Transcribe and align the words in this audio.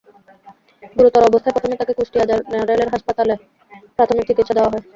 গুরুতর 0.95 1.27
অবস্থায় 1.29 1.53
প্রথমে 1.55 1.79
তাঁকে 1.79 1.93
কুষ্টিয়া 1.97 2.25
জেনারেল 2.51 2.89
হাসপাতালে 2.93 3.33
প্রাথমিক 3.97 4.25
চিকিৎসা 4.29 4.53
দেওয়া 4.55 4.71
হয়। 4.71 4.83